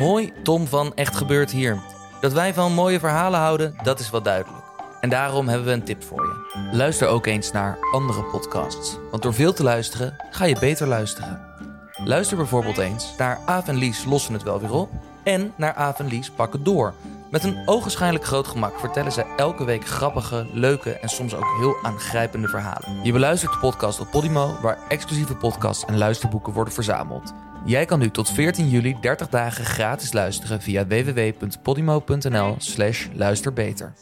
Hoi, 0.00 0.32
Tom 0.42 0.66
van 0.66 0.94
Echt 0.94 1.16
Gebeurd 1.16 1.50
hier. 1.50 1.78
Dat 2.20 2.32
wij 2.32 2.54
van 2.54 2.72
mooie 2.72 2.98
verhalen 2.98 3.40
houden, 3.40 3.74
dat 3.82 4.00
is 4.00 4.10
wel 4.10 4.22
duidelijk. 4.22 4.64
En 5.00 5.10
daarom 5.10 5.48
hebben 5.48 5.66
we 5.66 5.72
een 5.72 5.84
tip 5.84 6.02
voor 6.02 6.22
je. 6.22 6.68
Luister 6.76 7.08
ook 7.08 7.26
eens 7.26 7.52
naar 7.52 7.78
andere 7.92 8.22
podcasts. 8.22 8.96
Want 9.10 9.22
door 9.22 9.34
veel 9.34 9.52
te 9.52 9.62
luisteren, 9.62 10.16
ga 10.30 10.44
je 10.44 10.58
beter 10.60 10.86
luisteren. 10.86 11.40
Luister 12.04 12.36
bijvoorbeeld 12.36 12.78
eens 12.78 13.14
naar 13.18 13.38
Aaf 13.46 13.68
en 13.68 13.74
Lies 13.74 14.04
lossen 14.04 14.32
het 14.32 14.42
wel 14.42 14.60
weer 14.60 14.72
op. 14.72 14.90
En 15.22 15.52
naar 15.56 15.74
Aaf 15.74 15.98
en 15.98 16.06
Lies 16.06 16.30
pakken 16.30 16.64
door. 16.64 16.94
Met 17.30 17.44
een 17.44 17.62
ogenschijnlijk 17.66 18.24
groot 18.24 18.46
gemak 18.46 18.78
vertellen 18.78 19.12
ze 19.12 19.34
elke 19.36 19.64
week 19.64 19.86
grappige, 19.86 20.46
leuke 20.52 20.90
en 20.92 21.08
soms 21.08 21.34
ook 21.34 21.56
heel 21.58 21.76
aangrijpende 21.82 22.48
verhalen. 22.48 23.04
Je 23.04 23.12
beluistert 23.12 23.52
de 23.52 23.58
podcast 23.58 24.00
op 24.00 24.10
Podimo, 24.10 24.56
waar 24.62 24.78
exclusieve 24.88 25.34
podcasts 25.34 25.84
en 25.84 25.98
luisterboeken 25.98 26.52
worden 26.52 26.74
verzameld. 26.74 27.32
Jij 27.64 27.84
kan 27.84 27.98
nu 27.98 28.10
tot 28.10 28.30
14 28.30 28.68
juli 28.68 28.96
30 29.00 29.28
dagen 29.28 29.64
gratis 29.64 30.12
luisteren 30.12 30.60
via 30.60 30.86
www.podimo.nl 30.86 32.54
slash 32.58 33.06
luisterbeter. 33.14 33.92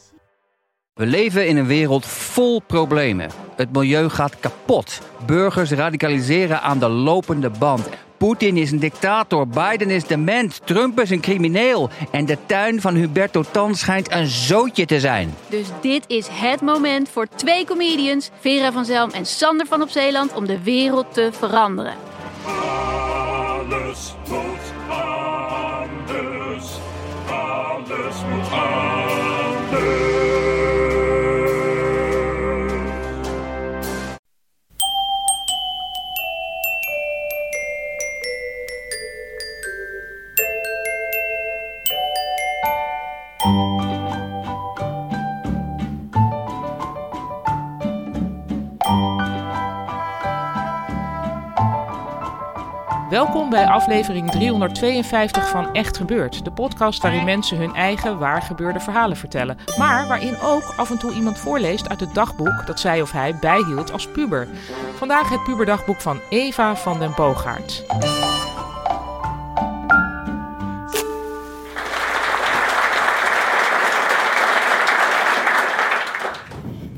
We 0.93 1.05
leven 1.05 1.47
in 1.47 1.57
een 1.57 1.65
wereld 1.65 2.05
vol 2.05 2.61
problemen. 2.61 3.29
Het 3.55 3.71
milieu 3.71 4.09
gaat 4.09 4.39
kapot. 4.39 5.01
Burgers 5.25 5.71
radicaliseren 5.71 6.61
aan 6.61 6.79
de 6.79 6.89
lopende 6.89 7.49
band. 7.49 7.89
Poetin 8.17 8.57
is 8.57 8.71
een 8.71 8.79
dictator, 8.79 9.47
Biden 9.47 9.89
is 9.89 10.03
dement, 10.03 10.61
Trump 10.65 10.99
is 10.99 11.09
een 11.09 11.21
crimineel. 11.21 11.89
En 12.11 12.25
de 12.25 12.37
tuin 12.45 12.81
van 12.81 12.95
Huberto 12.95 13.43
Tan 13.51 13.75
schijnt 13.75 14.11
een 14.11 14.27
zootje 14.27 14.85
te 14.85 14.99
zijn. 14.99 15.33
Dus 15.49 15.67
dit 15.81 16.03
is 16.07 16.27
het 16.31 16.61
moment 16.61 17.09
voor 17.09 17.27
twee 17.35 17.65
comedians, 17.65 18.29
Vera 18.39 18.71
van 18.71 18.85
Zelm 18.85 19.09
en 19.11 19.25
Sander 19.25 19.67
van 19.67 19.81
op 19.81 19.89
Zeeland, 19.89 20.33
om 20.33 20.45
de 20.45 20.63
wereld 20.63 21.13
te 21.13 21.29
veranderen. 21.31 22.08
Alles 28.51 28.88
Welkom 53.09 53.49
bij 53.49 53.65
aflevering 53.65 54.31
352 54.31 55.49
van 55.49 55.73
Echt 55.73 55.97
Gebeurd. 55.97 56.45
De 56.45 56.51
podcast 56.51 57.01
waarin 57.01 57.23
mensen 57.23 57.57
hun 57.57 57.73
eigen 57.73 58.17
waar 58.17 58.41
gebeurde 58.41 58.79
verhalen 58.79 59.17
vertellen. 59.17 59.57
Maar 59.77 60.07
waarin 60.07 60.39
ook 60.41 60.73
af 60.77 60.89
en 60.89 60.97
toe 60.97 61.13
iemand 61.13 61.37
voorleest 61.37 61.89
uit 61.89 61.99
het 61.99 62.13
dagboek 62.13 62.65
dat 62.65 62.79
zij 62.79 63.01
of 63.01 63.11
hij 63.11 63.35
bijhield 63.35 63.91
als 63.91 64.07
puber. 64.07 64.47
Vandaag 64.95 65.29
het 65.29 65.43
puberdagboek 65.43 66.01
van 66.01 66.19
Eva 66.29 66.75
van 66.75 66.99
den 66.99 67.13
Boogaard. 67.15 67.83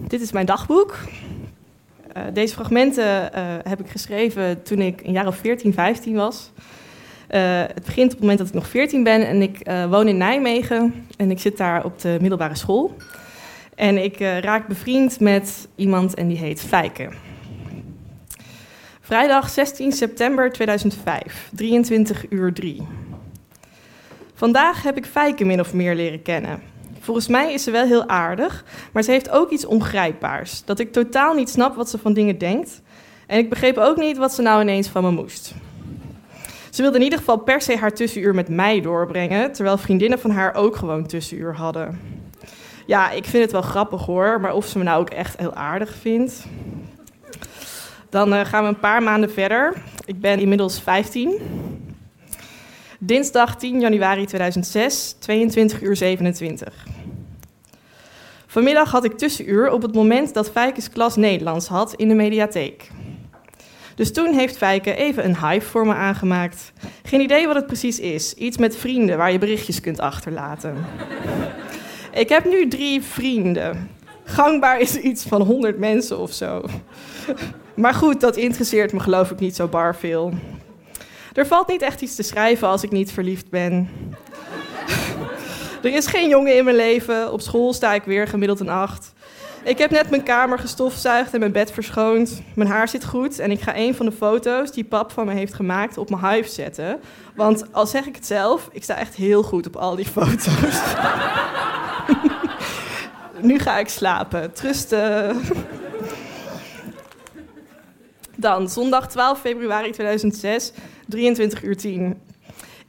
Dit 0.07 0.21
is 0.21 0.31
mijn 0.31 0.45
dagboek. 0.45 0.97
Uh, 2.17 2.23
deze 2.33 2.53
fragmenten 2.53 3.31
uh, 3.35 3.55
heb 3.63 3.79
ik 3.79 3.89
geschreven 3.89 4.63
toen 4.63 4.79
ik 4.81 5.01
een 5.03 5.11
jaar 5.11 5.27
of 5.27 5.35
14, 5.35 5.73
15 5.73 6.15
was. 6.15 6.51
Uh, 6.55 7.59
het 7.59 7.83
begint 7.85 8.05
op 8.05 8.11
het 8.11 8.19
moment 8.19 8.37
dat 8.37 8.47
ik 8.47 8.53
nog 8.53 8.67
14 8.67 9.03
ben 9.03 9.27
en 9.27 9.41
ik 9.41 9.69
woon 9.89 10.07
in 10.07 10.17
Nijmegen 10.17 11.05
en 11.17 11.31
ik 11.31 11.39
zit 11.39 11.57
daar 11.57 11.85
op 11.85 12.01
de 12.01 12.17
middelbare 12.21 12.55
school. 12.55 12.95
En 13.75 14.03
ik 14.03 14.19
raak 14.19 14.67
bevriend 14.67 15.19
met 15.19 15.67
iemand 15.75 16.13
en 16.13 16.27
die 16.27 16.37
heet 16.37 16.61
Fijke. 16.61 17.09
Vrijdag 19.01 19.49
16 19.49 19.91
september 19.91 20.51
2005, 20.51 21.49
23 21.51 22.25
uur 22.29 22.53
3. 22.53 22.87
Vandaag 24.33 24.83
heb 24.83 24.97
ik 24.97 25.05
Fijke 25.05 25.45
min 25.45 25.59
of 25.59 25.73
meer 25.73 25.95
leren 25.95 26.21
kennen. 26.21 26.70
Volgens 27.01 27.27
mij 27.27 27.53
is 27.53 27.63
ze 27.63 27.71
wel 27.71 27.85
heel 27.85 28.07
aardig, 28.07 28.63
maar 28.91 29.03
ze 29.03 29.11
heeft 29.11 29.29
ook 29.29 29.49
iets 29.49 29.65
ongrijpbaars. 29.65 30.63
Dat 30.65 30.79
ik 30.79 30.91
totaal 30.91 31.33
niet 31.33 31.49
snap 31.49 31.75
wat 31.75 31.89
ze 31.89 31.97
van 31.97 32.13
dingen 32.13 32.37
denkt. 32.37 32.81
En 33.27 33.37
ik 33.37 33.49
begreep 33.49 33.77
ook 33.77 33.97
niet 33.97 34.17
wat 34.17 34.33
ze 34.33 34.41
nou 34.41 34.61
ineens 34.61 34.87
van 34.87 35.03
me 35.03 35.11
moest. 35.11 35.53
Ze 36.69 36.81
wilde 36.81 36.97
in 36.97 37.03
ieder 37.03 37.19
geval 37.19 37.37
per 37.37 37.61
se 37.61 37.77
haar 37.77 37.93
tussenuur 37.93 38.35
met 38.35 38.49
mij 38.49 38.81
doorbrengen, 38.81 39.51
terwijl 39.51 39.77
vriendinnen 39.77 40.19
van 40.19 40.31
haar 40.31 40.55
ook 40.55 40.75
gewoon 40.75 41.05
tussenuur 41.07 41.55
hadden. 41.55 41.99
Ja, 42.85 43.11
ik 43.11 43.25
vind 43.25 43.43
het 43.43 43.51
wel 43.51 43.61
grappig 43.61 44.05
hoor, 44.05 44.41
maar 44.41 44.53
of 44.53 44.65
ze 44.65 44.77
me 44.77 44.83
nou 44.83 45.01
ook 45.01 45.09
echt 45.09 45.37
heel 45.37 45.53
aardig 45.53 45.95
vindt. 45.95 46.45
Dan 48.09 48.33
uh, 48.33 48.45
gaan 48.45 48.63
we 48.63 48.69
een 48.69 48.79
paar 48.79 49.03
maanden 49.03 49.31
verder. 49.31 49.73
Ik 50.05 50.19
ben 50.19 50.39
inmiddels 50.39 50.81
15. 50.81 51.39
Dinsdag 52.99 53.57
10 53.57 53.79
januari 53.79 54.25
2006, 54.25 55.15
22 55.19 55.81
uur 55.81 55.95
27. 55.95 56.90
Vanmiddag 58.51 58.91
had 58.91 59.03
ik 59.03 59.17
tussenuur 59.17 59.71
op 59.71 59.81
het 59.81 59.93
moment 59.93 60.33
dat 60.33 60.51
Fijkes 60.51 60.89
klas 60.89 61.15
Nederlands 61.15 61.67
had 61.67 61.93
in 61.93 62.07
de 62.07 62.13
mediatheek. 62.13 62.91
Dus 63.95 64.13
toen 64.13 64.33
heeft 64.33 64.57
Fijke 64.57 64.95
even 64.95 65.25
een 65.25 65.47
hive 65.47 65.67
voor 65.67 65.85
me 65.85 65.93
aangemaakt. 65.93 66.71
Geen 67.03 67.21
idee 67.21 67.47
wat 67.47 67.55
het 67.55 67.65
precies 67.65 67.99
is. 67.99 68.33
Iets 68.33 68.57
met 68.57 68.75
vrienden 68.75 69.17
waar 69.17 69.31
je 69.31 69.37
berichtjes 69.37 69.81
kunt 69.81 69.99
achterlaten. 69.99 70.75
ik 72.13 72.29
heb 72.29 72.45
nu 72.45 72.67
drie 72.67 73.01
vrienden. 73.01 73.89
Gangbaar 74.23 74.79
is 74.79 74.95
iets 74.95 75.23
van 75.23 75.41
100 75.41 75.77
mensen 75.77 76.19
of 76.19 76.33
zo. 76.33 76.63
maar 77.75 77.93
goed, 77.93 78.21
dat 78.21 78.37
interesseert 78.37 78.93
me 78.93 78.99
geloof 78.99 79.31
ik 79.31 79.39
niet 79.39 79.55
zo 79.55 79.67
bar 79.67 79.95
veel. 79.95 80.33
Er 81.33 81.47
valt 81.47 81.67
niet 81.67 81.81
echt 81.81 82.01
iets 82.01 82.15
te 82.15 82.23
schrijven 82.23 82.67
als 82.67 82.83
ik 82.83 82.91
niet 82.91 83.11
verliefd 83.11 83.49
ben. 83.49 83.89
Er 85.81 85.93
is 85.93 86.07
geen 86.07 86.29
jongen 86.29 86.57
in 86.57 86.63
mijn 86.63 86.75
leven. 86.75 87.31
Op 87.31 87.41
school 87.41 87.73
sta 87.73 87.93
ik 87.93 88.03
weer 88.03 88.27
gemiddeld 88.27 88.59
een 88.59 88.69
acht. 88.69 89.13
Ik 89.63 89.77
heb 89.77 89.91
net 89.91 90.09
mijn 90.09 90.23
kamer 90.23 90.59
gestofzuigd 90.59 91.33
en 91.33 91.39
mijn 91.39 91.51
bed 91.51 91.71
verschoond. 91.71 92.41
Mijn 92.55 92.69
haar 92.69 92.87
zit 92.87 93.05
goed 93.05 93.39
en 93.39 93.51
ik 93.51 93.61
ga 93.61 93.75
een 93.75 93.95
van 93.95 94.05
de 94.05 94.11
foto's 94.11 94.71
die 94.71 94.83
pap 94.83 95.11
van 95.11 95.25
me 95.25 95.33
heeft 95.33 95.53
gemaakt 95.53 95.97
op 95.97 96.09
mijn 96.09 96.25
hive 96.25 96.49
zetten. 96.49 96.99
Want 97.35 97.73
al 97.73 97.87
zeg 97.87 98.05
ik 98.05 98.15
het 98.15 98.25
zelf, 98.25 98.69
ik 98.71 98.83
sta 98.83 98.95
echt 98.95 99.15
heel 99.15 99.43
goed 99.43 99.67
op 99.67 99.75
al 99.75 99.95
die 99.95 100.05
foto's. 100.05 100.81
nu 103.41 103.59
ga 103.59 103.77
ik 103.77 103.89
slapen. 103.89 104.53
Trusten. 104.53 105.41
Dan, 108.35 108.69
zondag 108.69 109.07
12 109.07 109.39
februari 109.39 109.91
2006, 109.91 110.71
23 111.07 111.63
uur 111.63 111.77
10. 111.77 112.21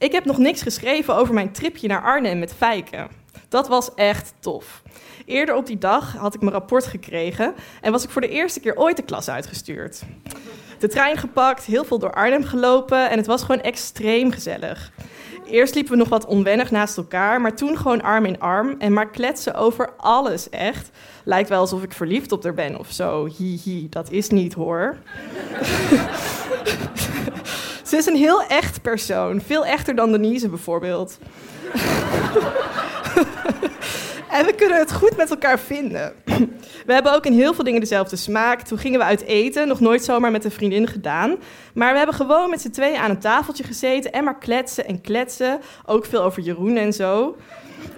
Ik 0.02 0.12
heb 0.12 0.24
nog 0.24 0.38
niks 0.38 0.62
geschreven 0.62 1.16
over 1.16 1.34
mijn 1.34 1.52
tripje 1.52 1.88
naar 1.88 2.02
Arnhem 2.02 2.38
met 2.38 2.54
Fijke. 2.54 3.06
Dat 3.48 3.68
was 3.68 3.94
echt 3.94 4.34
tof. 4.40 4.82
Eerder 5.26 5.54
op 5.54 5.66
die 5.66 5.78
dag 5.78 6.16
had 6.16 6.34
ik 6.34 6.40
mijn 6.40 6.52
rapport 6.52 6.86
gekregen 6.86 7.54
en 7.80 7.92
was 7.92 8.04
ik 8.04 8.10
voor 8.10 8.20
de 8.20 8.28
eerste 8.28 8.60
keer 8.60 8.76
ooit 8.76 8.96
de 8.96 9.02
klas 9.02 9.28
uitgestuurd. 9.28 10.02
De 10.78 10.88
trein 10.88 11.16
gepakt, 11.16 11.64
heel 11.64 11.84
veel 11.84 11.98
door 11.98 12.12
Arnhem 12.12 12.44
gelopen 12.44 13.10
en 13.10 13.16
het 13.16 13.26
was 13.26 13.42
gewoon 13.42 13.60
extreem 13.60 14.30
gezellig. 14.30 14.92
Eerst 15.46 15.74
liepen 15.74 15.92
we 15.92 15.98
nog 15.98 16.08
wat 16.08 16.26
onwennig 16.26 16.70
naast 16.70 16.96
elkaar, 16.96 17.40
maar 17.40 17.56
toen 17.56 17.78
gewoon 17.78 18.02
arm 18.02 18.24
in 18.24 18.40
arm 18.40 18.74
en 18.78 18.92
maar 18.92 19.10
kletsen 19.10 19.54
over 19.54 19.90
alles 19.96 20.50
echt. 20.50 20.90
Lijkt 21.24 21.48
wel 21.48 21.60
alsof 21.60 21.82
ik 21.82 21.92
verliefd 21.92 22.32
op 22.32 22.42
haar 22.42 22.54
ben 22.54 22.78
of 22.78 22.90
zo. 22.90 23.26
Hihi, 23.26 23.88
dat 23.88 24.10
is 24.10 24.28
niet 24.28 24.54
hoor. 24.54 24.96
Ze 27.92 27.98
is 27.98 28.06
een 28.06 28.16
heel 28.16 28.42
echt 28.42 28.82
persoon, 28.82 29.40
veel 29.40 29.66
echter 29.66 29.94
dan 29.94 30.12
Denise 30.12 30.48
bijvoorbeeld. 30.48 31.18
En 34.30 34.46
we 34.46 34.54
kunnen 34.54 34.78
het 34.78 34.92
goed 34.92 35.16
met 35.16 35.30
elkaar 35.30 35.58
vinden. 35.58 36.12
We 36.86 36.92
hebben 36.92 37.14
ook 37.14 37.26
in 37.26 37.32
heel 37.32 37.54
veel 37.54 37.64
dingen 37.64 37.80
dezelfde 37.80 38.16
smaak. 38.16 38.60
Toen 38.60 38.78
gingen 38.78 38.98
we 38.98 39.04
uit 39.04 39.22
eten, 39.22 39.68
nog 39.68 39.80
nooit 39.80 40.04
zomaar 40.04 40.30
met 40.30 40.44
een 40.44 40.50
vriendin 40.50 40.86
gedaan. 40.86 41.36
Maar 41.74 41.90
we 41.92 41.96
hebben 41.96 42.16
gewoon 42.16 42.50
met 42.50 42.60
z'n 42.60 42.70
tweeën 42.70 42.96
aan 42.96 43.10
een 43.10 43.18
tafeltje 43.18 43.64
gezeten 43.64 44.12
en 44.12 44.24
maar 44.24 44.38
kletsen 44.38 44.86
en 44.86 45.00
kletsen. 45.00 45.60
Ook 45.86 46.04
veel 46.04 46.22
over 46.22 46.42
Jeroen 46.42 46.76
en 46.76 46.92
zo. 46.92 47.36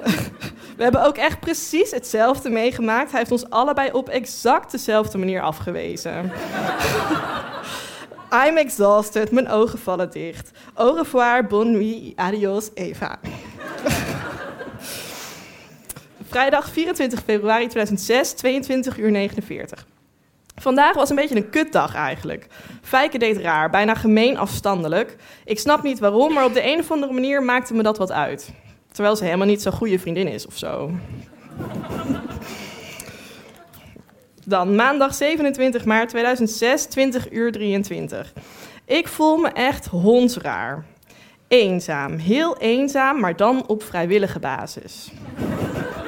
We 0.77 0.83
hebben 0.83 1.05
ook 1.05 1.17
echt 1.17 1.41
precies 1.41 1.91
hetzelfde 1.91 2.51
meegemaakt. 2.51 3.11
Hij 3.11 3.19
heeft 3.19 3.33
ons 3.33 3.51
allebei 3.51 3.91
op 3.93 4.09
exact 4.09 4.71
dezelfde 4.71 5.19
manier 5.19 5.41
afgewezen. 5.41 6.33
I'm 8.33 8.57
exhausted, 8.57 9.31
mijn 9.31 9.49
ogen 9.49 9.79
vallen 9.79 10.11
dicht. 10.11 10.51
Au 10.75 10.97
revoir, 10.97 11.47
bonne 11.47 11.71
nuit, 11.71 12.13
adios, 12.17 12.71
Eva. 12.75 13.19
Vrijdag 16.29 16.69
24 16.69 17.23
februari 17.25 17.67
2006, 17.67 18.33
22 18.33 18.99
uur 18.99 19.11
49. 19.11 19.87
Vandaag 20.57 20.95
was 20.95 21.11
een 21.11 21.17
beetje 21.17 21.37
een 21.37 21.51
kutdag 21.51 21.95
eigenlijk. 21.95 22.47
Fijke 22.83 23.19
deed 23.19 23.37
raar, 23.37 23.71
bijna 23.71 23.95
gemeen 23.95 24.39
afstandelijk. 24.39 25.17
Ik 25.45 25.59
snap 25.59 25.83
niet 25.83 25.99
waarom, 25.99 26.33
maar 26.33 26.45
op 26.45 26.55
de 26.55 26.73
een 26.73 26.79
of 26.79 26.91
andere 26.91 27.13
manier 27.13 27.43
maakte 27.43 27.75
me 27.75 27.83
dat 27.83 27.99
wat 27.99 28.13
uit. 28.13 28.53
Terwijl 28.93 29.17
ze 29.17 29.25
helemaal 29.25 29.47
niet 29.47 29.63
zo'n 29.63 29.73
goede 29.73 29.99
vriendin 29.99 30.29
is 30.29 30.47
of 30.47 30.57
zo. 30.57 30.91
Dan 34.47 34.75
maandag 34.75 35.15
27 35.15 35.85
maart 35.85 36.09
2006, 36.09 36.85
20 36.85 37.33
uur 37.33 37.53
23. 37.53 38.33
Ik 38.85 39.09
voel 39.09 39.37
me 39.37 39.49
echt 39.49 39.87
hondsraar. 39.87 40.85
Eenzaam, 41.49 42.17
heel 42.17 42.57
eenzaam, 42.59 43.21
maar 43.21 43.37
dan 43.37 43.67
op 43.67 43.83
vrijwillige 43.83 44.39
basis. 44.39 45.11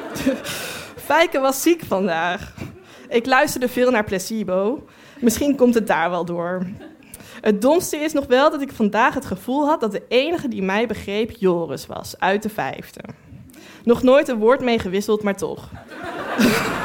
Fijke 1.06 1.38
was 1.38 1.62
ziek 1.62 1.82
vandaag. 1.84 2.54
Ik 3.08 3.26
luisterde 3.26 3.68
veel 3.68 3.90
naar 3.90 4.04
placebo. 4.04 4.86
Misschien 5.20 5.56
komt 5.56 5.74
het 5.74 5.86
daar 5.86 6.10
wel 6.10 6.24
door. 6.24 6.66
Het 7.40 7.62
domste 7.62 7.96
is 7.96 8.12
nog 8.12 8.26
wel 8.26 8.50
dat 8.50 8.62
ik 8.62 8.72
vandaag 8.72 9.14
het 9.14 9.24
gevoel 9.24 9.66
had 9.66 9.80
dat 9.80 9.92
de 9.92 10.02
enige 10.08 10.48
die 10.48 10.62
mij 10.62 10.86
begreep 10.86 11.30
Joris 11.30 11.86
was, 11.86 12.14
uit 12.18 12.42
de 12.42 12.48
vijfde. 12.48 13.00
Nog 13.84 14.02
nooit 14.02 14.28
een 14.28 14.38
woord 14.38 14.60
mee 14.60 14.78
gewisseld, 14.78 15.22
maar 15.22 15.36
toch. 15.36 15.68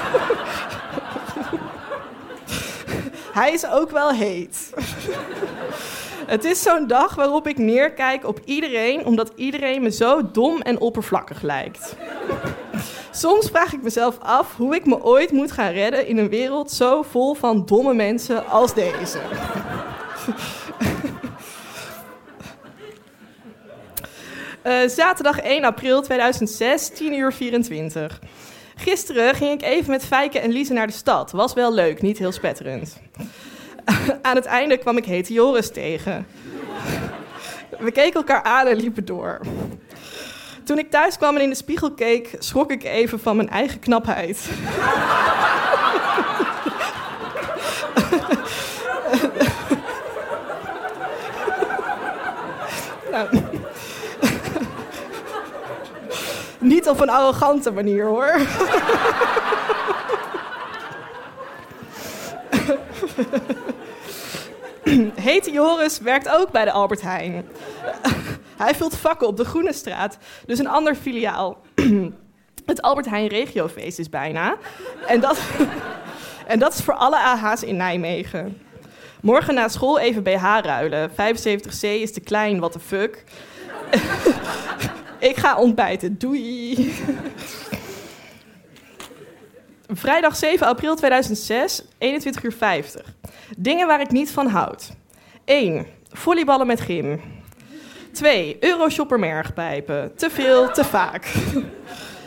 Hij 3.31 3.54
is 3.54 3.68
ook 3.68 3.92
wel 3.92 4.12
heet. 4.12 4.69
Het 6.25 6.44
is 6.44 6.62
zo'n 6.62 6.88
dag 6.88 7.16
waarop 7.16 7.48
ik 7.48 7.57
neerkijk 7.57 8.28
op 8.28 8.39
iedereen, 8.45 9.06
omdat 9.06 9.31
iedereen 9.36 9.81
me 9.81 9.92
zo 9.92 10.31
dom 10.31 10.62
en 10.62 10.80
oppervlakkig 10.80 11.42
lijkt. 11.42 11.95
Soms 13.12 13.50
vraag 13.50 13.74
ik 13.74 13.81
mezelf 13.81 14.18
af 14.19 14.56
hoe 14.56 14.75
ik 14.75 14.86
me 14.86 15.04
ooit 15.04 15.31
moet 15.31 15.51
gaan 15.51 15.72
redden 15.72 16.07
in 16.07 16.18
een 16.18 16.30
wereld 16.30 16.72
zo 16.72 17.01
vol 17.01 17.33
van 17.33 17.66
domme 17.66 17.94
mensen 17.94 18.48
als 18.48 18.74
deze. 18.74 19.19
Uh, 24.63 24.88
zaterdag 24.88 25.39
1 25.39 25.63
april 25.63 26.01
2006, 26.01 26.89
10 26.89 27.13
uur 27.13 27.33
24. 27.33 28.19
Gisteren 28.81 29.36
ging 29.36 29.51
ik 29.51 29.62
even 29.62 29.92
met 29.92 30.06
Fijke 30.06 30.39
en 30.39 30.51
Lise 30.51 30.74
naar 30.74 30.88
de 30.88 30.94
stad. 30.94 31.31
Was 31.31 31.54
wel 31.54 31.74
leuk, 31.74 32.01
niet 32.01 32.18
heel 32.18 32.31
spetterend. 32.31 33.00
aan 34.22 34.36
het 34.36 34.45
einde 34.45 34.78
kwam 34.78 34.98
ik 34.98 35.06
hete 35.06 35.33
Joris 35.33 35.72
tegen. 35.72 36.28
We 37.86 37.92
keken 37.92 38.13
elkaar 38.13 38.44
aan 38.44 38.68
en 38.68 38.75
liepen 38.75 39.06
door. 39.06 39.39
Toen 40.63 40.80
ik 40.80 40.89
thuis 40.89 41.18
kwam 41.18 41.36
en 41.36 41.42
in 41.42 41.50
de 41.50 41.56
spiegel 41.56 41.92
keek, 41.92 42.36
schrok 42.39 42.72
ik 42.72 42.83
even 42.83 43.19
van 43.19 43.36
mijn 43.36 43.50
eigen 43.50 43.80
knapheid. 43.80 44.50
nou, 53.12 53.41
op 56.88 57.00
een 57.00 57.10
arrogante 57.10 57.72
manier 57.72 58.06
hoor. 58.06 58.39
Hete 65.16 65.51
Joris 65.51 66.00
werkt 66.00 66.30
ook 66.30 66.51
bij 66.51 66.66
de 66.66 66.72
Albert 66.72 67.01
Heijn. 67.01 67.45
Hij 68.57 68.75
vult 68.75 68.98
vakken 68.98 69.28
op 69.28 69.38
de 69.38 69.45
Groene 69.45 69.74
Straat, 69.74 70.18
dus 70.45 70.60
een 70.60 70.68
ander 70.68 70.95
filiaal. 70.95 71.57
Het 72.66 72.81
Albert 72.81 73.10
Heijn 73.10 73.28
Regiofeest 73.28 74.00
is 74.00 74.10
bijna. 74.10 74.56
En 75.07 75.19
dat, 75.19 75.39
en 76.48 76.60
dat 76.60 76.74
is 76.74 76.81
voor 76.81 76.94
alle 76.94 77.18
AH's 77.18 77.63
in 77.63 77.75
Nijmegen. 77.75 78.62
Morgen 79.22 79.54
na 79.54 79.68
school 79.68 80.00
even 80.00 80.24
BH 80.24 80.44
ruilen. 80.62 81.10
75C 81.10 81.81
is 81.81 82.13
te 82.13 82.19
klein, 82.24 82.60
what 82.60 82.72
the 82.72 82.80
fuck. 82.80 83.24
Ik 85.21 85.38
ga 85.38 85.57
ontbijten, 85.57 86.18
doei. 86.18 86.94
Vrijdag 89.88 90.35
7 90.35 90.68
april 90.68 90.95
2006, 90.95 91.83
21 91.97 92.44
uur 92.44 92.53
50. 92.53 93.15
Dingen 93.57 93.88
waar 93.88 94.01
ik 94.01 94.12
niet 94.12 94.31
van 94.31 94.47
houd. 94.47 94.89
1. 95.45 95.85
Volleyballen 96.09 96.68
met 96.68 96.81
gym. 96.81 97.21
2. 98.12 98.57
Euroshopper 98.59 99.19
mergpijpen. 99.19 100.15
Te 100.15 100.29
veel, 100.29 100.71
te 100.71 100.83
vaak. 100.83 101.33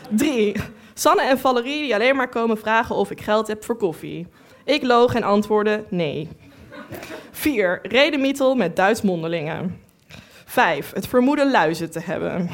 3. 0.09 0.55
Sanne 0.93 1.21
en 1.21 1.39
Valerie 1.39 1.81
die 1.81 1.95
alleen 1.95 2.15
maar 2.15 2.29
komen 2.29 2.57
vragen 2.57 2.95
of 2.95 3.11
ik 3.11 3.21
geld 3.21 3.47
heb 3.47 3.63
voor 3.63 3.77
koffie. 3.77 4.27
Ik 4.63 4.83
loog 4.83 5.15
en 5.15 5.23
antwoordde 5.23 5.83
nee. 5.89 6.29
4. 7.31 7.79
Redemietel 7.83 8.55
met 8.55 8.75
Duits 8.75 9.01
mondelingen. 9.01 9.84
5. 10.45 10.91
Het 10.93 11.07
vermoeden 11.07 11.51
luizen 11.51 11.91
te 11.91 11.99
hebben. 11.99 12.49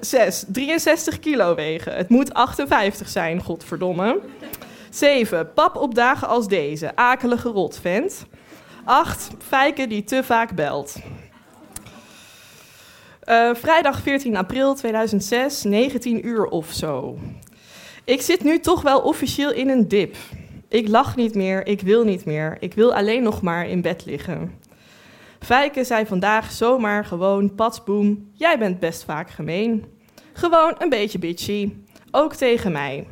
6. 0.00 0.44
63 0.48 1.18
kilo 1.18 1.54
wegen. 1.54 1.96
Het 1.96 2.08
moet 2.08 2.34
58 2.34 3.08
zijn, 3.08 3.42
godverdomme. 3.42 4.20
7. 4.90 5.52
Pap 5.52 5.76
op 5.76 5.94
dagen 5.94 6.28
als 6.28 6.48
deze. 6.48 6.96
Akelige 6.96 7.48
rotvent. 7.48 8.26
8. 8.84 9.28
Fijke 9.38 9.86
die 9.86 10.04
te 10.04 10.24
vaak 10.24 10.54
belt. 10.54 10.96
Uh, 13.24 13.54
vrijdag 13.54 14.00
14 14.00 14.36
april 14.36 14.74
2006, 14.74 15.62
19 15.62 16.26
uur 16.26 16.46
of 16.46 16.72
zo. 16.72 17.18
Ik 18.04 18.22
zit 18.22 18.44
nu 18.44 18.60
toch 18.60 18.82
wel 18.82 19.00
officieel 19.00 19.52
in 19.52 19.68
een 19.68 19.88
dip. 19.88 20.16
Ik 20.68 20.88
lach 20.88 21.16
niet 21.16 21.34
meer, 21.34 21.66
ik 21.66 21.80
wil 21.80 22.04
niet 22.04 22.24
meer. 22.24 22.56
Ik 22.60 22.74
wil 22.74 22.94
alleen 22.94 23.22
nog 23.22 23.42
maar 23.42 23.68
in 23.68 23.80
bed 23.82 24.04
liggen. 24.04 24.52
Fijke 25.46 25.84
zei 25.84 26.06
vandaag 26.06 26.50
zomaar 26.50 27.04
gewoon 27.04 27.54
patsboem, 27.54 28.30
jij 28.32 28.58
bent 28.58 28.80
best 28.80 29.04
vaak 29.04 29.30
gemeen. 29.30 29.84
Gewoon 30.32 30.74
een 30.78 30.88
beetje 30.88 31.18
bitchy, 31.18 31.72
ook 32.10 32.34
tegen 32.34 32.72
mij. 32.72 33.06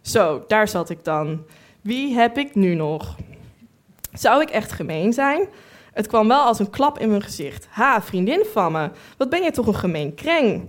Zo, 0.00 0.44
daar 0.46 0.68
zat 0.68 0.90
ik 0.90 1.04
dan. 1.04 1.44
Wie 1.80 2.14
heb 2.14 2.38
ik 2.38 2.54
nu 2.54 2.74
nog? 2.74 3.16
Zou 4.12 4.42
ik 4.42 4.50
echt 4.50 4.72
gemeen 4.72 5.12
zijn? 5.12 5.48
Het 5.92 6.06
kwam 6.06 6.28
wel 6.28 6.42
als 6.42 6.58
een 6.58 6.70
klap 6.70 6.98
in 6.98 7.08
mijn 7.08 7.22
gezicht. 7.22 7.66
Ha, 7.70 8.02
vriendin 8.02 8.44
van 8.52 8.72
me, 8.72 8.90
wat 9.16 9.30
ben 9.30 9.42
je 9.42 9.50
toch 9.50 9.66
een 9.66 9.74
gemeen 9.74 10.14
kreng? 10.14 10.68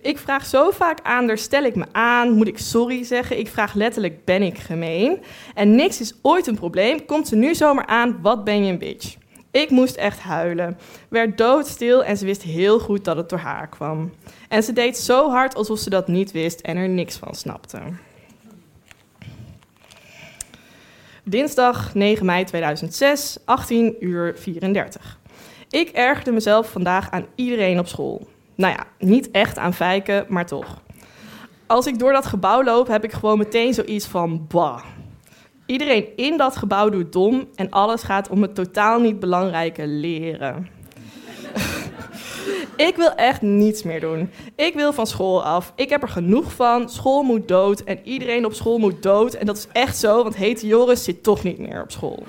Ik 0.00 0.18
vraag 0.18 0.46
zo 0.46 0.70
vaak 0.70 0.98
aan, 1.02 1.26
daar 1.26 1.38
stel 1.38 1.62
ik 1.62 1.74
me 1.74 1.84
aan, 1.92 2.32
moet 2.32 2.48
ik 2.48 2.58
sorry 2.58 3.04
zeggen? 3.04 3.38
Ik 3.38 3.48
vraag 3.48 3.74
letterlijk, 3.74 4.24
ben 4.24 4.42
ik 4.42 4.58
gemeen? 4.58 5.22
En 5.54 5.74
niks 5.74 6.00
is 6.00 6.14
ooit 6.22 6.46
een 6.46 6.56
probleem, 6.56 7.04
komt 7.04 7.28
ze 7.28 7.36
nu 7.36 7.54
zomaar 7.54 7.86
aan, 7.86 8.18
wat 8.22 8.44
ben 8.44 8.64
je 8.64 8.72
een 8.72 8.78
bitch? 8.78 9.16
Ik 9.56 9.70
moest 9.70 9.96
echt 9.96 10.20
huilen. 10.20 10.78
Werd 11.08 11.38
doodstil 11.38 12.04
en 12.04 12.16
ze 12.16 12.24
wist 12.24 12.42
heel 12.42 12.78
goed 12.78 13.04
dat 13.04 13.16
het 13.16 13.28
door 13.28 13.38
haar 13.38 13.68
kwam. 13.68 14.12
En 14.48 14.62
ze 14.62 14.72
deed 14.72 14.98
zo 14.98 15.30
hard 15.30 15.54
alsof 15.54 15.78
ze 15.78 15.90
dat 15.90 16.08
niet 16.08 16.32
wist 16.32 16.60
en 16.60 16.76
er 16.76 16.88
niks 16.88 17.16
van 17.16 17.34
snapte. 17.34 17.78
Dinsdag 21.24 21.94
9 21.94 22.26
mei 22.26 22.44
2006, 22.44 23.38
18 23.44 23.96
uur 24.00 24.34
34. 24.38 25.18
Ik 25.70 25.88
ergerde 25.88 26.32
mezelf 26.32 26.70
vandaag 26.70 27.10
aan 27.10 27.26
iedereen 27.34 27.78
op 27.78 27.86
school. 27.86 28.26
Nou 28.54 28.74
ja, 28.74 28.86
niet 28.98 29.30
echt 29.30 29.58
aan 29.58 29.74
fijken, 29.74 30.26
maar 30.28 30.46
toch. 30.46 30.82
Als 31.66 31.86
ik 31.86 31.98
door 31.98 32.12
dat 32.12 32.26
gebouw 32.26 32.64
loop, 32.64 32.86
heb 32.86 33.04
ik 33.04 33.12
gewoon 33.12 33.38
meteen 33.38 33.74
zoiets 33.74 34.06
van 34.06 34.46
bah. 34.48 34.84
Iedereen 35.66 36.06
in 36.16 36.36
dat 36.36 36.56
gebouw 36.56 36.88
doet 36.88 37.12
dom 37.12 37.48
en 37.54 37.70
alles 37.70 38.02
gaat 38.02 38.28
om 38.28 38.42
het 38.42 38.54
totaal 38.54 39.00
niet 39.00 39.20
belangrijke 39.20 39.86
leren. 39.86 40.68
Ik 42.76 42.96
wil 42.96 43.14
echt 43.14 43.42
niets 43.42 43.82
meer 43.82 44.00
doen. 44.00 44.30
Ik 44.56 44.74
wil 44.74 44.92
van 44.92 45.06
school 45.06 45.44
af. 45.44 45.72
Ik 45.76 45.88
heb 45.88 46.02
er 46.02 46.08
genoeg 46.08 46.52
van. 46.52 46.88
School 46.88 47.22
moet 47.22 47.48
dood 47.48 47.80
en 47.80 47.98
iedereen 48.04 48.44
op 48.44 48.54
school 48.54 48.78
moet 48.78 49.02
dood. 49.02 49.34
En 49.34 49.46
dat 49.46 49.56
is 49.56 49.66
echt 49.72 49.96
zo, 49.96 50.22
want 50.22 50.36
hete 50.36 50.66
Joris 50.66 51.04
zit 51.04 51.22
toch 51.22 51.42
niet 51.42 51.58
meer 51.58 51.82
op 51.82 51.90
school. 51.90 52.22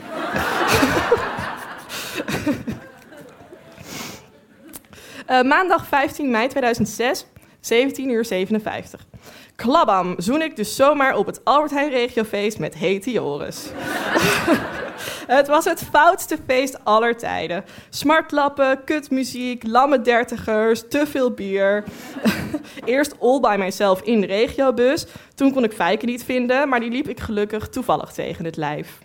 uh, 5.30 5.42
maandag 5.54 5.88
15 5.88 6.32
mei 6.32 6.48
2006, 6.48 7.26
17 7.60 8.10
uur 8.10 8.26
57. 8.26 9.06
Klabam, 9.58 10.14
zoen 10.18 10.42
ik 10.42 10.56
dus 10.56 10.76
zomaar 10.76 11.16
op 11.16 11.26
het 11.26 11.42
Albert 11.44 11.72
Heijn 11.72 11.90
regiofeest 11.90 12.60
met 12.60 12.76
hete 12.76 13.12
Joris. 13.12 13.66
Het 15.28 15.48
was 15.48 15.66
het 15.66 15.84
foutste 15.92 16.38
feest 16.48 16.80
aller 16.84 17.18
tijden. 17.18 17.66
Smartlappen, 17.90 18.84
kutmuziek, 18.84 19.64
lamme 19.68 20.02
dertigers, 20.02 20.84
te 20.90 21.08
veel 21.08 21.32
bier. 21.32 21.84
Eerst 22.86 23.16
all 23.20 23.40
by 23.40 23.56
myself 23.60 24.02
in 24.02 24.22
de 24.22 24.28
regiobus. 24.28 25.06
Toen 25.36 25.54
kon 25.54 25.64
ik 25.64 25.72
Fijke 25.72 26.06
niet 26.06 26.24
vinden, 26.24 26.70
maar 26.70 26.80
die 26.80 26.92
liep 26.92 27.10
ik 27.10 27.20
gelukkig 27.20 27.70
toevallig 27.70 28.12
tegen 28.12 28.46
het 28.46 28.56
lijf. 28.58 29.00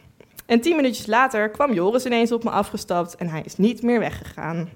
En 0.47 0.61
tien 0.61 0.77
minuutjes 0.77 1.07
later 1.07 1.51
kwam 1.51 1.73
Joris 1.73 2.07
ineens 2.07 2.33
op 2.33 2.45
me 2.45 2.51
afgestapt 2.51 3.17
en 3.17 3.29
hij 3.29 3.43
is 3.45 3.57
niet 3.57 3.83
meer 3.83 3.99
weggegaan. 3.99 4.69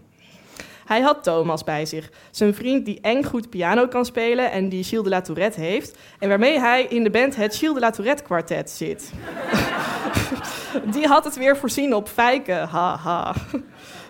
Hij 0.87 1.01
had 1.01 1.23
Thomas 1.23 1.65
bij 1.65 1.87
zich, 1.87 2.11
zijn 2.31 2.55
vriend 2.55 2.85
die 2.85 2.99
eng 3.01 3.23
goed 3.23 3.51
piano 3.51 3.87
kan 3.89 4.05
spelen 4.05 4.51
en 4.51 4.69
die 4.69 4.85
Gilles 4.85 5.05
de 5.05 5.11
la 5.11 5.21
Tourette 5.21 5.61
heeft. 5.61 5.99
En 6.19 6.29
waarmee 6.29 6.61
hij 6.61 6.85
in 6.85 7.03
de 7.03 7.11
band 7.11 7.37
het 7.37 7.57
Gilles 7.57 7.75
de 7.75 7.81
la 7.81 7.91
Tourette 7.91 8.23
kwartet 8.23 8.71
zit. 8.71 9.13
Die 10.93 11.07
had 11.07 11.25
het 11.25 11.37
weer 11.37 11.57
voorzien 11.57 11.95
op 11.95 12.09
Fijke, 12.09 12.53
haha. 12.53 13.35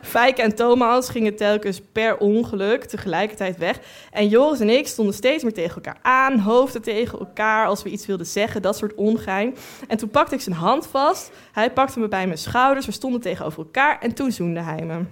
Fijke 0.03 0.43
en 0.43 0.55
Thomas 0.55 1.09
gingen 1.09 1.37
telkens 1.37 1.81
per 1.93 2.17
ongeluk 2.17 2.85
tegelijkertijd 2.85 3.57
weg. 3.57 3.79
En 4.11 4.29
Joris 4.29 4.61
en 4.61 4.71
ik 4.71 4.87
stonden 4.87 5.15
steeds 5.15 5.43
meer 5.43 5.53
tegen 5.53 5.75
elkaar 5.75 5.99
aan, 6.03 6.39
hoofden 6.39 6.83
tegen 6.83 7.19
elkaar 7.19 7.67
als 7.67 7.83
we 7.83 7.91
iets 7.91 8.07
wilden 8.07 8.27
zeggen, 8.27 8.63
dat 8.63 8.77
soort 8.77 8.95
ongein. 8.95 9.57
En 9.89 9.97
toen 9.97 10.11
pakte 10.11 10.35
ik 10.35 10.41
zijn 10.41 10.57
hand 10.57 10.87
vast, 10.87 11.31
hij 11.53 11.73
pakte 11.73 11.99
me 11.99 12.09
bij 12.09 12.27
mijn 12.27 12.39
schouders, 12.39 12.87
we 12.87 12.93
stonden 12.93 13.21
tegenover 13.21 13.59
elkaar 13.59 13.99
en 14.01 14.15
toen 14.15 14.33
zoende 14.33 14.61
hij 14.61 14.85
me. 14.85 15.05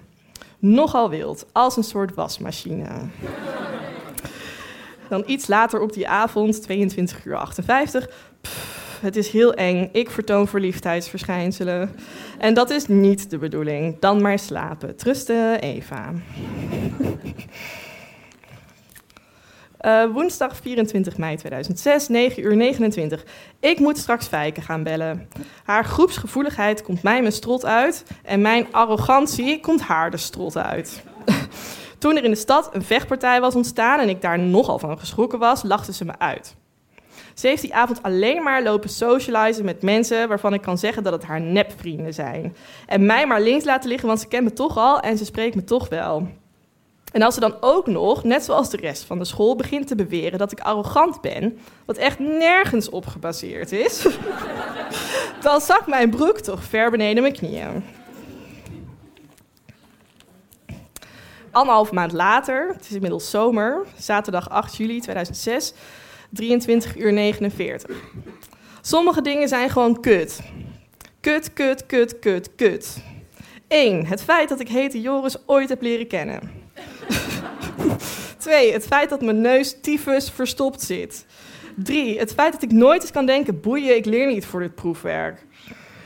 Nogal 0.59 1.11
wild, 1.11 1.47
als 1.53 1.77
een 1.77 1.83
soort 1.83 2.15
wasmachine. 2.15 2.89
Dan 5.09 5.23
iets 5.27 5.47
later 5.47 5.81
op 5.81 5.93
die 5.93 6.09
avond, 6.09 6.63
22 6.63 7.25
uur 7.25 7.37
58. 7.37 8.09
Pff, 8.41 8.99
het 9.01 9.17
is 9.17 9.29
heel 9.29 9.55
eng. 9.55 9.89
Ik 9.93 10.11
vertoon 10.11 10.49
verliefdheidsverschijnselen. 10.49 11.91
En 12.39 12.55
dat 12.55 12.71
is 12.71 12.87
niet 12.87 13.31
de 13.31 13.39
bedoeling. 13.39 13.97
Dan 14.01 14.23
maar 14.23 14.39
slapen. 14.39 14.97
Trusten, 14.97 15.61
Eva. 15.61 16.13
Uh, 19.85 20.05
woensdag 20.13 20.57
24 20.57 21.17
mei 21.17 21.37
2006, 21.37 22.09
9 22.09 22.43
uur 22.43 22.57
29. 22.57 23.25
Ik 23.61 23.79
moet 23.79 23.99
straks 23.99 24.27
Fijke 24.27 24.61
gaan 24.61 24.83
bellen. 24.83 25.29
Haar 25.65 25.85
groepsgevoeligheid 25.85 26.83
komt 26.83 27.03
mij 27.03 27.21
mijn 27.21 27.33
strot 27.33 27.65
uit 27.65 28.05
en 28.23 28.41
mijn 28.41 28.67
arrogantie 28.71 29.61
komt 29.61 29.81
haar 29.81 30.11
de 30.11 30.17
strot 30.17 30.57
uit. 30.57 31.03
Toen 31.99 32.17
er 32.17 32.25
in 32.25 32.31
de 32.31 32.37
stad 32.37 32.75
een 32.75 32.83
vechtpartij 32.83 33.41
was 33.41 33.55
ontstaan 33.55 34.01
en 34.01 34.09
ik 34.09 34.23
daar 34.23 34.39
nogal 34.39 34.79
van 34.79 34.99
geschrokken 34.99 35.39
was, 35.39 35.63
lachte 35.63 35.93
ze 35.93 36.05
me 36.05 36.13
uit. 36.19 36.57
Ze 37.35 37.47
heeft 37.47 37.63
die 37.63 37.75
avond 37.75 38.03
alleen 38.03 38.43
maar 38.43 38.63
lopen 38.63 38.91
socializen 38.91 39.65
met 39.65 39.83
mensen 39.83 40.29
waarvan 40.29 40.55
ik 40.55 40.63
kan 40.63 40.79
zeggen 40.79 41.03
dat 41.03 41.13
het 41.13 41.25
haar 41.25 41.41
nepvrienden 41.41 42.15
zijn. 42.15 42.57
En 42.87 43.07
mij 43.07 43.27
maar 43.27 43.41
links 43.41 43.65
laten 43.65 43.89
liggen, 43.89 44.09
want 44.09 44.21
ze 44.21 44.29
kent 44.29 44.45
me 44.45 44.53
toch 44.53 44.77
al 44.77 45.01
en 45.01 45.19
ze 45.19 45.25
spreekt 45.25 45.55
me 45.55 45.65
toch 45.65 45.89
wel. 45.89 46.29
En 47.15 47.23
als 47.23 47.35
ze 47.35 47.41
dan 47.41 47.57
ook 47.61 47.87
nog, 47.87 48.25
net 48.25 48.45
zoals 48.45 48.71
de 48.71 48.77
rest 48.77 49.05
van 49.05 49.19
de 49.19 49.25
school, 49.25 49.57
begint 49.57 49.87
te 49.87 49.95
beweren 49.95 50.39
dat 50.39 50.53
ik 50.53 50.61
arrogant 50.61 51.21
ben, 51.21 51.59
wat 51.87 51.97
echt 51.97 52.19
nergens 52.19 52.89
op 52.89 53.07
gebaseerd 53.07 53.73
is, 53.73 54.07
dan 55.43 55.61
zakt 55.61 55.87
mijn 55.87 56.11
broek 56.11 56.39
toch 56.39 56.65
ver 56.65 56.91
beneden 56.91 57.23
mijn 57.23 57.35
knieën. 57.35 57.85
Anderhalf 61.51 61.93
maand 61.93 62.13
later, 62.13 62.69
het 62.73 62.85
is 62.85 62.93
inmiddels 62.93 63.31
zomer, 63.31 63.87
zaterdag 63.99 64.51
8 64.51 64.77
juli 64.77 65.01
2006, 65.01 65.73
23 66.31 66.97
uur 66.97 67.13
49. 67.13 67.97
Sommige 68.81 69.23
dingen 69.23 69.49
zijn 69.49 69.71
gewoon 69.71 70.01
kut. 70.01 70.41
Kut, 71.21 71.53
kut, 71.53 71.87
kut, 71.87 72.19
kut, 72.19 72.55
kut. 72.55 73.03
1. 73.69 74.07
Het 74.07 74.23
feit 74.23 74.49
dat 74.49 74.61
ik 74.61 74.69
hete 74.69 75.01
Joris 75.01 75.37
ooit 75.47 75.69
heb 75.69 75.83
leren 75.83 76.07
kennen. 76.07 76.64
2. 78.39 78.73
Het 78.73 78.87
feit 78.87 79.11
dat 79.11 79.23
mijn 79.23 79.41
neus 79.41 79.81
tyfus 79.81 80.31
verstopt 80.31 80.83
zit. 80.83 81.27
3. 81.77 82.19
Het 82.19 82.35
feit 82.35 82.53
dat 82.53 82.63
ik 82.63 82.73
nooit 82.73 83.03
eens 83.03 83.11
kan 83.11 83.27
denken, 83.27 83.61
boeien, 83.61 83.97
ik 83.97 84.05
leer 84.05 84.27
niet 84.27 84.47
voor 84.47 84.61
dit 84.61 84.75
proefwerk. 84.75 85.47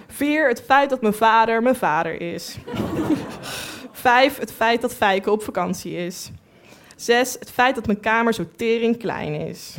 4. 0.08 0.48
Het 0.48 0.62
feit 0.66 0.90
dat 0.90 1.00
mijn 1.00 1.14
vader 1.14 1.62
mijn 1.62 1.76
vader 1.76 2.20
is. 2.20 2.56
5. 3.92 4.38
Het 4.38 4.52
feit 4.52 4.80
dat 4.80 4.94
Fijke 4.94 5.30
op 5.30 5.42
vakantie 5.42 5.96
is. 5.96 6.30
6. 6.96 7.36
Het 7.38 7.50
feit 7.50 7.74
dat 7.74 7.86
mijn 7.86 8.00
kamer 8.00 8.34
zo 8.34 8.44
tering 8.56 8.98
klein 8.98 9.34
is. 9.34 9.76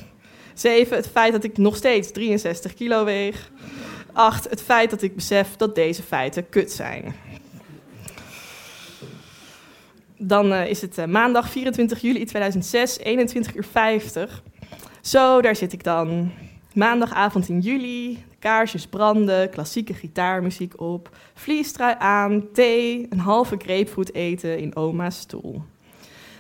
7. 0.54 0.96
Het 0.96 1.08
feit 1.08 1.32
dat 1.32 1.44
ik 1.44 1.58
nog 1.58 1.76
steeds 1.76 2.12
63 2.12 2.74
kilo 2.74 3.04
weeg. 3.04 3.52
8. 4.14 4.50
Het 4.50 4.62
feit 4.62 4.90
dat 4.90 5.02
ik 5.02 5.16
besef 5.16 5.56
dat 5.56 5.76
deze 5.76 6.04
feiten 6.04 6.50
kut 6.50 6.72
zijn. 6.72 7.16
Dan 10.22 10.52
uh, 10.52 10.70
is 10.70 10.82
het 10.82 10.98
uh, 10.98 11.06
maandag 11.06 11.50
24 11.50 12.02
juli 12.02 12.26
2006, 12.26 13.00
21 13.00 13.56
uur 13.56 13.66
50. 13.72 14.44
Zo, 15.02 15.42
daar 15.42 15.56
zit 15.56 15.74
ik 15.74 15.84
dan. 15.84 16.32
Maandagavond 16.74 17.50
in 17.50 17.60
juli, 17.60 18.24
kaarsjes 18.40 18.88
branden, 18.88 19.50
klassieke 19.50 19.94
gitaarmuziek 19.94 20.82
op, 20.82 21.10
vliestrui 21.34 21.96
aan, 22.00 22.52
thee, 22.54 23.08
een 23.10 23.20
halve 23.20 23.56
grapefruit 23.58 24.14
eten 24.14 24.58
in 24.58 24.76
oma's 24.76 25.18
stoel. 25.18 25.62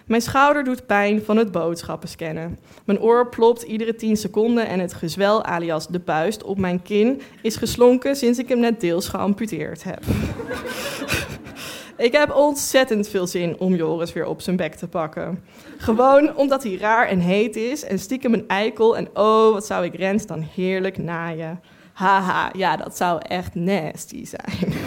Mijn 0.05 0.21
schouder 0.21 0.63
doet 0.63 0.86
pijn 0.86 1.21
van 1.24 1.38
het 1.38 1.51
boodschappen 1.51 2.09
scannen. 2.09 2.59
Mijn 2.86 3.00
oor 3.00 3.29
plopt 3.29 3.62
iedere 3.62 3.95
10 3.95 4.17
seconden 4.17 4.67
en 4.67 4.79
het 4.79 4.93
gezwel 4.93 5.43
alias 5.43 5.88
de 5.88 6.00
puist 6.00 6.43
op 6.43 6.57
mijn 6.57 6.81
kin 6.81 7.21
is 7.41 7.55
geslonken 7.55 8.15
sinds 8.15 8.39
ik 8.39 8.50
hem 8.50 8.59
net 8.59 8.79
deels 8.79 9.07
geamputeerd 9.07 9.83
heb. 9.83 10.03
Ik 12.00 12.12
heb 12.12 12.36
ontzettend 12.36 13.08
veel 13.08 13.27
zin 13.27 13.60
om 13.60 13.75
Joris 13.75 14.13
weer 14.13 14.25
op 14.25 14.41
zijn 14.41 14.56
bek 14.56 14.75
te 14.75 14.88
pakken. 14.88 15.44
Gewoon 15.77 16.36
omdat 16.36 16.63
hij 16.63 16.75
raar 16.75 17.08
en 17.08 17.20
heet 17.20 17.56
is 17.56 17.84
en 17.84 18.00
stiekem 18.00 18.34
een 18.34 18.48
eikel. 18.48 18.98
En 18.98 19.10
oh, 19.13 19.51
wat 19.51 19.65
zou 19.65 19.86
ik 19.86 19.96
Rens 19.96 20.25
dan 20.25 20.48
heerlijk 20.56 20.98
naaien. 20.98 21.62
Haha, 21.94 22.50
ja, 22.53 22.75
dat 22.75 22.98
zou 22.98 23.22
echt 23.27 23.56
nasty 23.56 24.25
zijn. 24.25 24.74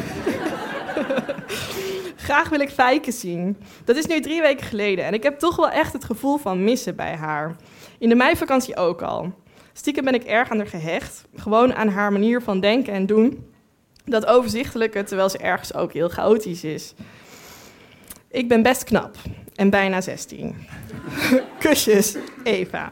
Graag 2.16 2.48
wil 2.48 2.60
ik 2.60 2.70
Fijke 2.70 3.12
zien. 3.12 3.56
Dat 3.84 3.96
is 3.96 4.06
nu 4.06 4.20
drie 4.20 4.40
weken 4.40 4.66
geleden 4.66 5.04
en 5.04 5.14
ik 5.14 5.22
heb 5.22 5.38
toch 5.38 5.56
wel 5.56 5.70
echt 5.70 5.92
het 5.92 6.04
gevoel 6.04 6.36
van 6.36 6.64
missen 6.64 6.96
bij 6.96 7.14
haar. 7.14 7.56
In 7.98 8.08
de 8.08 8.14
meivakantie 8.14 8.76
ook 8.76 9.02
al. 9.02 9.32
Stiekem 9.72 10.04
ben 10.04 10.14
ik 10.14 10.24
erg 10.24 10.50
aan 10.50 10.58
haar 10.58 10.66
gehecht. 10.66 11.24
Gewoon 11.34 11.74
aan 11.74 11.88
haar 11.88 12.12
manier 12.12 12.42
van 12.42 12.60
denken 12.60 12.92
en 12.92 13.06
doen. 13.06 13.51
Dat 14.04 14.26
overzichtelijke, 14.26 15.02
terwijl 15.02 15.28
ze 15.28 15.38
ergens 15.38 15.74
ook 15.74 15.92
heel 15.92 16.08
chaotisch 16.08 16.64
is. 16.64 16.94
Ik 18.30 18.48
ben 18.48 18.62
best 18.62 18.84
knap 18.84 19.16
en 19.54 19.70
bijna 19.70 20.00
16. 20.00 20.56
Kusjes, 21.58 22.16
Eva. 22.42 22.90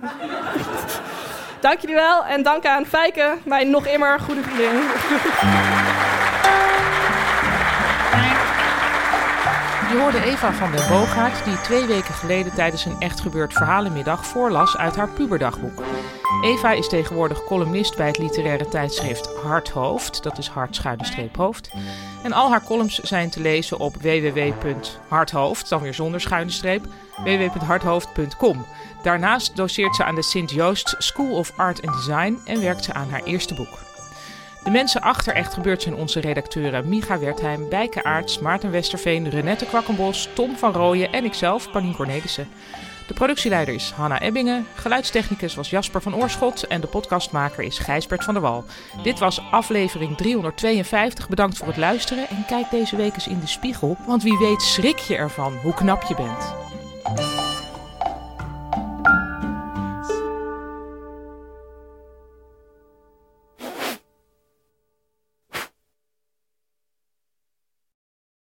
dank 1.60 1.80
jullie 1.80 1.96
wel 1.96 2.24
en 2.24 2.42
dank 2.42 2.66
aan 2.66 2.86
Fijke, 2.86 3.36
mijn 3.44 3.70
nog 3.70 3.86
immer 3.86 4.20
goede 4.20 4.42
vriendin. 4.42 4.80
Je 9.90 9.98
hoorde 9.98 10.24
Eva 10.24 10.52
van 10.52 10.70
der 10.70 10.88
Boogaard, 10.88 11.44
die 11.44 11.60
twee 11.60 11.86
weken 11.86 12.14
geleden 12.14 12.54
tijdens 12.54 12.84
een 12.84 12.96
echt 12.98 13.20
gebeurd 13.20 13.52
verhalenmiddag 13.52 14.26
voorlas 14.26 14.76
uit 14.76 14.96
haar 14.96 15.08
puberdagboek. 15.08 15.82
Eva 16.40 16.72
is 16.72 16.88
tegenwoordig 16.88 17.44
columnist 17.44 17.96
bij 17.96 18.06
het 18.06 18.18
literaire 18.18 18.68
tijdschrift 18.68 19.34
Harthoofd, 19.42 20.22
dat 20.22 20.38
is 20.38 20.48
hart 20.48 20.80
hoofd. 21.36 21.70
En 22.22 22.32
al 22.32 22.50
haar 22.50 22.64
columns 22.64 22.98
zijn 22.98 23.30
te 23.30 23.40
lezen 23.40 23.78
op 23.78 23.96
www.harthoofd, 23.96 25.68
dan 25.68 25.82
weer 25.82 25.94
zonder 25.94 26.20
schuine 26.20 26.50
streep, 26.50 26.86
www.harthoofd.com. 27.24 28.66
Daarnaast 29.02 29.56
doseert 29.56 29.94
ze 29.94 30.04
aan 30.04 30.14
de 30.14 30.22
Sint-Joost 30.22 30.94
School 30.98 31.36
of 31.36 31.52
Art 31.56 31.86
and 31.86 31.96
Design 31.96 32.38
en 32.44 32.60
werkt 32.60 32.84
ze 32.84 32.92
aan 32.92 33.10
haar 33.10 33.22
eerste 33.24 33.54
boek. 33.54 33.89
De 34.64 34.70
mensen 34.70 35.00
achter 35.00 35.34
Echt 35.34 35.54
Gebeurd 35.54 35.82
zijn 35.82 35.94
onze 35.94 36.20
redacteuren 36.20 36.88
Micha 36.88 37.18
Wertheim, 37.18 37.68
Bijke 37.68 38.04
Aarts, 38.04 38.38
Maarten 38.38 38.70
Westerveen, 38.70 39.28
Renette 39.28 39.66
Kwakkenbos, 39.66 40.28
Tom 40.34 40.56
van 40.56 40.72
Rooyen 40.72 41.12
en 41.12 41.24
ikzelf, 41.24 41.70
Panien 41.70 41.94
Cornelissen. 41.94 42.48
De 43.06 43.14
productieleider 43.14 43.74
is 43.74 43.90
Hanna 43.90 44.20
Ebbingen, 44.20 44.66
geluidstechnicus 44.74 45.54
was 45.54 45.70
Jasper 45.70 46.02
van 46.02 46.14
Oorschot 46.14 46.66
en 46.66 46.80
de 46.80 46.86
podcastmaker 46.86 47.64
is 47.64 47.78
Gijsbert 47.78 48.24
van 48.24 48.34
der 48.34 48.42
Wal. 48.42 48.64
Dit 49.02 49.18
was 49.18 49.40
aflevering 49.50 50.16
352. 50.16 51.28
Bedankt 51.28 51.56
voor 51.56 51.66
het 51.66 51.76
luisteren 51.76 52.28
en 52.28 52.44
kijk 52.46 52.70
deze 52.70 52.96
week 52.96 53.14
eens 53.14 53.28
in 53.28 53.40
de 53.40 53.46
spiegel, 53.46 53.96
want 54.06 54.22
wie 54.22 54.38
weet 54.38 54.62
schrik 54.62 54.98
je 54.98 55.16
ervan 55.16 55.56
hoe 55.62 55.74
knap 55.74 56.02
je 56.02 56.14
bent. 56.14 56.69